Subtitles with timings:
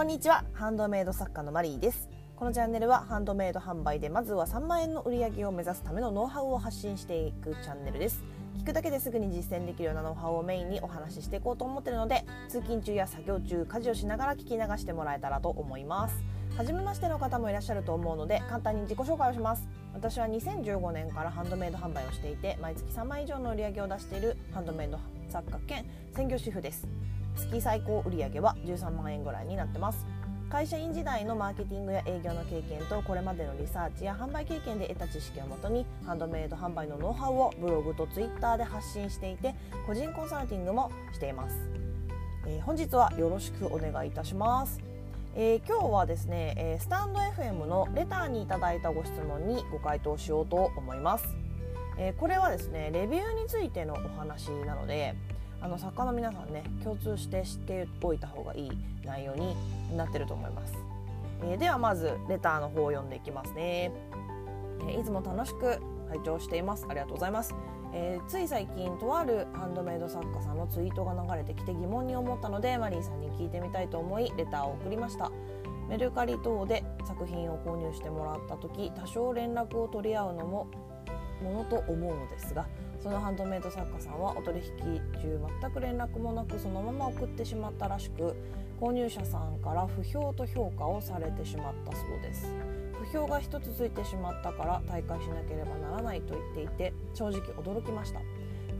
[0.00, 0.46] こんにちは。
[0.54, 2.08] ハンドメイド作家のマリーです。
[2.34, 8.24] このチャンネルはハンドメイド販売でまずは3万円の売り上げを目指すためのノウハウを発信していくチャンネルです。
[8.56, 16.14] 聞くだけですぐに実践できるようなノウハウをメインにお話ししていこうと思ってるので通勤中や作業中家事をしながら聞き流してもらえたらと思います。
[16.56, 19.68] 初めましての方もいらっしゃると思うので簡単に自己紹介をします。
[19.92, 24.98] 私は2015年からハンドメイド販売をしていて毎月3万以上の売り上げを出しているハンドメイド
[25.30, 26.88] 作家兼専業主婦です。
[27.36, 30.04] 月最高売上は13万円ぐらいになってます。
[30.50, 39.54] 会社員時代のマーケティングや営業の経験とこれまでのリサーチや販売経験で得た知識をもとにハンドメイド販売のノウハウをブログとツイッターで発信していて
[39.86, 41.56] 個人コンサルティングもしています、
[42.48, 44.80] えー、本日はよろしくお願いいたします。
[45.36, 51.24] えー、今日はですね、えー、スタンド FM のレターにいただいたご質問にご回答しようと思います、
[52.02, 55.14] えー、これはですねレビューについてのお話なので
[55.60, 58.70] あの作家の皆さんね共通して知っておいた方がいい
[59.04, 59.54] 内容に
[59.94, 60.72] なってると思います、
[61.42, 63.92] えー、ではまずレターの方を読んでいきますね、
[64.88, 66.86] え、いつも楽しく拝聴しています。
[66.88, 67.54] ありがとうございます、
[67.92, 75.30] えー、つい最近とあるハンドメイド作家さんのツイートが流れてきて疑問に思ったのでマリーさんに聞いてみたいと思いレターを送りました。
[75.88, 80.68] メルカリ等で作品を購入してもらった時多少連絡を取り合うのも
[81.42, 82.66] ものと思うのですが
[83.02, 84.76] そのハンドメイド作家さんはお取引
[85.20, 88.36] 中全く連絡もなくそのまま送ってしまったらしく
[88.80, 92.54] 購入者さんから不評と評価をされてしまったそうです。
[92.98, 98.20] 不評が1つついてしまったから大会しなければならないと言っていて正直驚きました。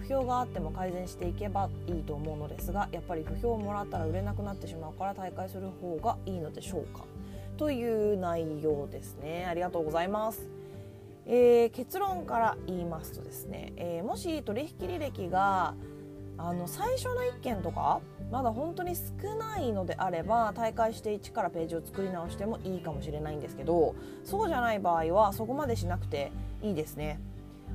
[0.00, 7.04] 不評があっても改善していけばいいと思うのですがやっぱり不評をもらったら売れなくなってしまうから大会する方がいいのでしょうか。
[7.56, 9.46] という内容ですね。
[9.48, 10.57] ありがとうございます。
[11.30, 15.74] えー、結論から言いますとですね、えー、もし取引履歴が
[16.38, 23.94] あの最初の1件とかまだ本当に少ないのであれば大会して1からページを作り直してもいいかもしれないんですけど
[24.24, 26.32] そうじゃない場合はそこまでしなくて
[26.62, 27.20] いいですね。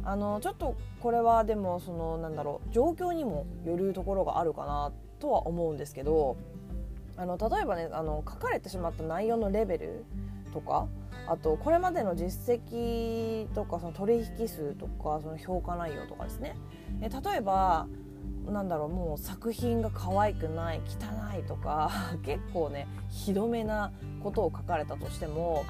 [0.05, 6.35] あのちょっとこれはでもそのなんだろう状況にもよるところがあるかなとは思うんですけど
[7.15, 10.05] あの例えばねあの書かれてしまった内容のレベル
[10.53, 10.87] とか
[11.27, 16.55] あとこれまでの実績とかその取引数とかその評価内容とかですね。
[17.01, 17.87] え例えば
[18.45, 21.89] なんだろうもう作品が可愛くない汚いとか
[22.23, 23.91] 結構ねひどめな
[24.21, 25.63] ことを書かれたとしても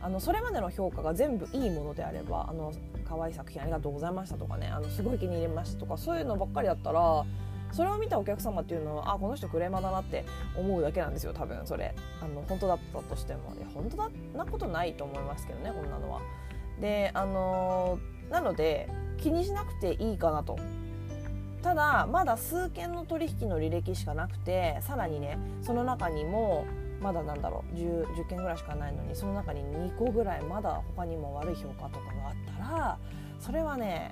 [0.00, 2.72] あのそれまでの評価が全部いいものであればあの
[3.04, 7.24] 可愛い作品ありがとうございましたとかねあのすごい気に入りましたとかそういうのばっかりだったら
[7.72, 10.24] それを見たお客様っていうのはあこの人クレーマーだなって
[10.56, 16.20] 思うだけなんですよ多分それあの本当だったとしてもいや本当だなことないと思いますけどねこんなのは。
[16.80, 18.88] であのー、なので
[19.18, 20.58] 気にしなくていいかなと。
[21.62, 26.64] ただまだ数件の取引の履歴しかなくてさらにねその中にも
[27.00, 32.98] まだなんだろう 10, 10件ぐらいしかないのにその中に2個ぐらいまだ他にも悪い評価とかがあったら
[33.38, 34.10] それはね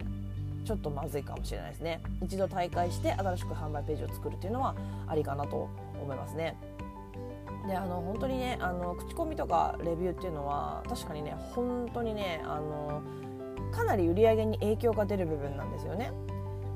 [0.68, 1.98] ちょっとまずいかもしれないですね。
[2.22, 4.74] 一度大会して新しく販売ページを作るっていうのは
[5.06, 6.58] ありかなと思いますね。
[7.66, 13.00] であの本当にねあの口コミとかレビューっていうのは確かにね本当にねあの
[13.72, 16.12] かなり売り上げに影響が出る部分なんですよね。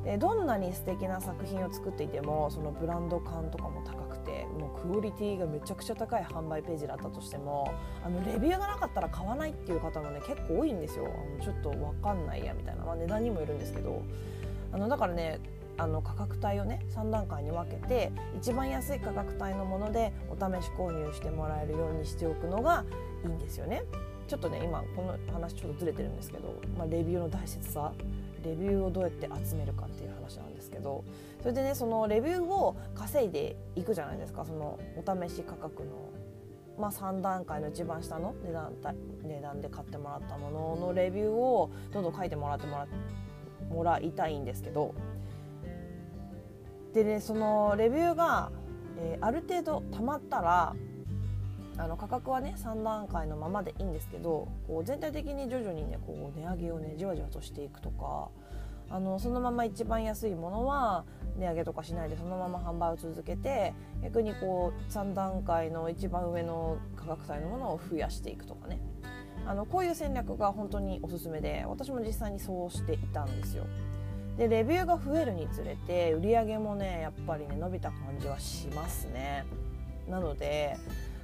[0.05, 4.12] でどんなに素敵な作品を作っていてもそのブランド感とかも高く
[4.59, 7.73] もうクオリティがめちゃくちゃ高い販売ページだったとしても
[8.05, 11.07] あのレビューがなかったら買わないっていう方もね結構多いんですよ。
[11.07, 14.03] あのちょっと分かんないやみたいな、まあ、値段にもよるんですけど。
[14.73, 15.39] あのだからね
[15.79, 22.85] あの価格帯をね3段階に分けて一番安い価格帯のものでお試し購入してもらえるようにしておくのが
[23.25, 23.83] いいんですよね。
[24.29, 27.93] ちょっとね今この話ちょっとずれてるんですけど、まあ、レビューの大切さ
[28.45, 31.05] レビューをどうやって集めるかっていう話なんですけど
[31.43, 34.45] それでねそのレビューを稼いでいくじゃないですか。
[34.45, 35.91] そのお試し価格の、
[36.79, 38.73] まあ、3段階の一番下の値段
[39.25, 42.87] 値段で買ってもらったもののレビューをどんどん書いてもらってもら
[43.71, 44.95] もらいたいんですけど。
[46.95, 48.53] でねそのレビューが、
[48.99, 50.77] えー、ある程度たまったら
[51.79, 58.29] あの価格はね3段階のままでいいんですけどこう全体的に徐々にねこう値上げをねじわじわとしていくとか。
[58.93, 61.05] あのそのまま一番安いものは
[61.37, 63.73] 値上げとかしないでそのまま販売を続けて
[64.03, 68.79] 逆にこう3段階の一番上の価格帯のものを増やしていくとかね
[69.47, 73.65] あのこういう戦略が本当におすすめで私も実際にそうしていたんですよ。
[74.37, 79.45] でレビューが増えるにつれて売り上げもねやっぱりね伸びた感じはしますね。
[80.09, 80.77] なので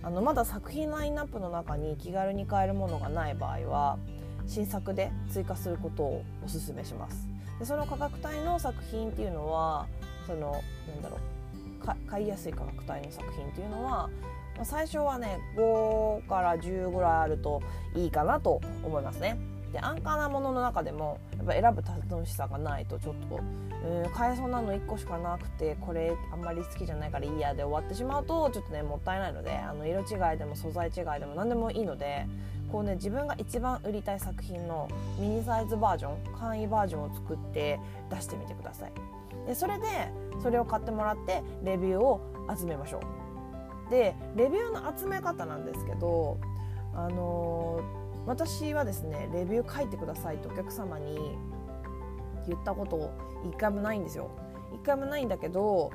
[0.03, 3.99] あのまだ作品ラインナップの中に気軽に買えるものがない場合は
[4.47, 7.29] 新作で追加することをおすすめします
[7.59, 9.87] でその価格帯の作品っていうのは
[10.27, 14.11] そのなんだろう買いやすい価格帯の作品っていうのは、
[14.63, 17.63] 最初はね5から10ぐらいあると
[17.95, 19.39] いいかなと思いますね。
[19.73, 23.41] で安価なものの中でもやっぱ選ぶ楽しさがないとちょっと、
[23.85, 32.27] えー、買えそうなの1個しかなくてこれあんまり好きじゃないからいいやで終わってしまうとちょっとねもったいないのであの色違いでも素材違いでも何でもいいので
[32.70, 34.88] こうね自分が一番売りたい作品の
[35.19, 37.81] ミニサイズバージョン簡易バージョンを作って
[38.11, 38.93] 出してみてください。
[39.47, 39.87] でそれで
[40.43, 42.20] それを買ってもらってレビューを
[42.56, 43.00] 集めましょ
[43.88, 43.91] う。
[43.91, 46.38] でレビューの集め方なんですけど
[46.94, 51.17] あのー、私はですねレビュー書いてくださいとお客様に
[52.47, 53.11] 言ったこと
[53.49, 54.31] 一回もないんですよ。
[54.75, 55.91] 一回もないんだけど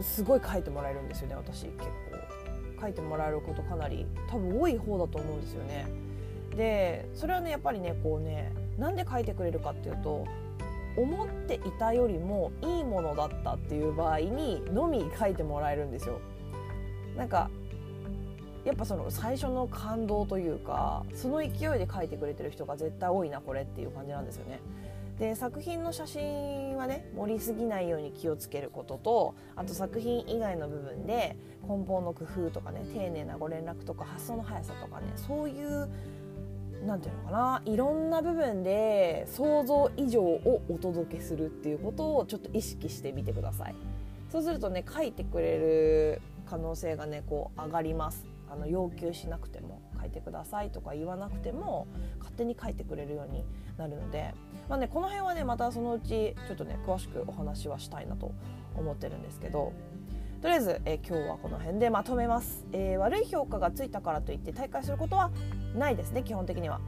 [0.00, 1.84] すごい書いてもらえるんですよね私結構。
[2.80, 5.86] 書いてもらえることかなり多分多い方だと思うんですよね。
[6.56, 10.24] でそれはねやっぱりねこうねなんで書いてくれるかっていうと
[10.96, 16.20] 思っていたよりもいいものだったっていう場合にのみ書いてもらえるんですよ。
[17.16, 17.50] なんか
[18.64, 24.58] やっぱその最初の感動というかその勢いで書いてくれてる人が絶対多いなこれっていう感じなんですよね。
[25.18, 35.88] で作品の写真はね盛りすぎないように気をつけることとあと作品以外の部分で梱包の工夫とかね丁寧なご連絡とか発送の速さとかねそういう
[36.84, 43.74] 何て言うのかないろんな部分で想像以上をお届けするっていうことをちょっと意識してみてください。
[44.30, 46.20] そうするとね書いてくれる
[46.50, 48.26] 可能性がねこう上がります。
[48.50, 49.73] あの要求しなくても。
[50.14, 51.86] てくださいとか言わなくても
[52.18, 53.44] 勝手に書いてくれるように
[53.76, 54.34] なるので、
[54.68, 58.32] まあね、この辺はねまたそのうちちょっとね詳しくお話はしたいなと
[58.76, 59.72] 思ってるんですけど
[60.40, 65.30] とりあえず、え今日はこの辺でまとめます、えー、悪い評価がついたからといって大会することは
[65.74, 66.80] ないですね基本的には。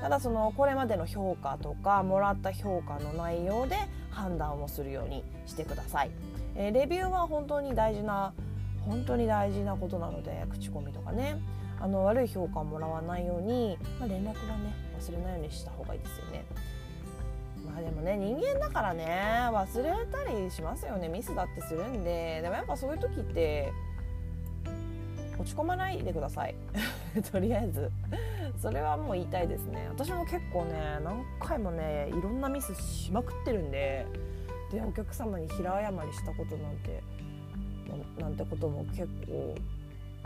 [0.00, 3.76] ただそのこれまでの評価とかもらった評価の内容で
[4.10, 6.10] 判断をするようにしてください、
[6.56, 8.34] えー、レビューは本当に大事な
[8.80, 11.38] 本当に大事なことなので口コミとかね。
[11.80, 14.84] あの悪い評価をもらわないように、まあ、連絡はね。
[14.98, 16.44] 忘れないようにした方がいいですよね。
[17.66, 19.06] まあでもね人間だからね
[19.50, 21.08] 忘れたりしますよね。
[21.08, 22.40] ミスだってするんで。
[22.42, 23.72] でもやっぱそういう時って
[25.38, 26.54] 落ち込まないでください。
[27.30, 27.90] とりあえず。
[28.60, 29.88] それはもう言いたいですね。
[29.90, 34.06] 私も結構ね何回もねいろんなミスしまくってるんで
[34.70, 37.02] でお客様に平謝りしたことなんて
[38.18, 39.54] なんてことも結構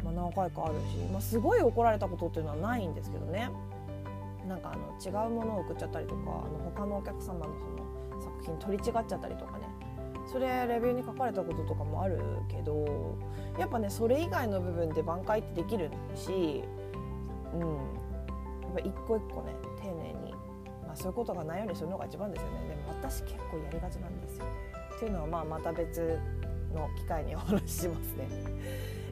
[0.05, 3.51] まあ、何回かあるし、まあ、すごい怒られたことっていうのはないんですけどね。
[4.47, 7.67] なんかあの違うものを送っちゃったりとかあの他のお客様のそ
[8.17, 9.69] の作品取り違っちゃったりとかね。
[10.31, 13.17] それレビューに書かれたこととかもあるけど
[13.59, 16.63] やっぱねそれ以外の部分で挽回ってできるし
[17.55, 17.61] うん。
[17.61, 20.33] やっぱ一個一個ね丁寧に、
[20.87, 22.69] まあ、そういうことがないようにするのが一番ですよね。
[22.69, 24.45] でも私結構やりがちなんですよ
[24.97, 26.19] っていうのはまあまた別
[26.75, 28.29] の機会にお話ししますね。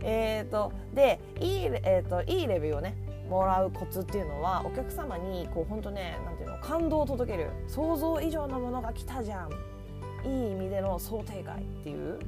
[0.09, 2.95] えーと、でいい,、えーと、いいレビューをね
[3.29, 9.51] もらうコツっていうのはお客様にこう本当ねなんていうの感動を届ける想像以上のものが来たじゃん。
[10.25, 12.19] いい意味での想定外っていう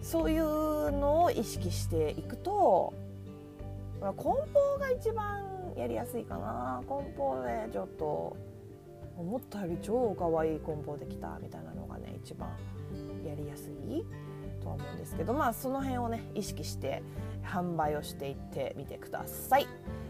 [0.00, 2.94] そういうのを意識していくと、
[4.00, 5.44] まあ、梱包が一番
[5.76, 6.82] やりやすいかな。
[6.86, 8.36] 梱包でちょっと
[9.18, 12.48] 思ったより超可愛い梱包できたみたいなのがね一番
[13.26, 14.04] やりやすい。
[14.68, 17.02] とは思うんですけどまあその辺をね意識して
[17.42, 19.66] 販売をしていってみてください。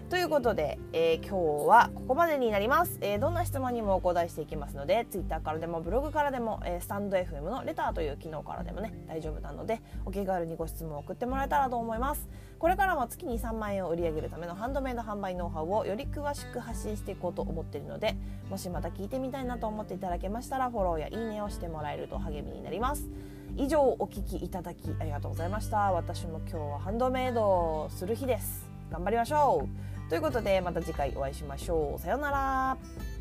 [0.09, 12.27] ということで、えー、今日はここまでになります、えー、どんな質問にもお答えしていきますので Twitter からでもブログからでも、えー、スタンド FM のレターという機能からでもね大丈夫なのでお気軽にご質問を送ってもらえたらと思います。
[12.59, 18.17] これからも月に3万円を売り上げるためのハンドメイド販売ノウハウをより詳しく発信していこうと思っているので
[18.51, 23.09] もしまた聞いてみたいなと思っていただけましたらフォローやいいねをしてもらえると励みになります
[23.57, 29.67] 以上お聞きいただきありがとうございました私も今日はハンドメイドする日です頑張りましょ
[30.07, 30.09] う。
[30.09, 32.01] ということでまた次回お会いしましょう。
[32.01, 33.18] さようなら。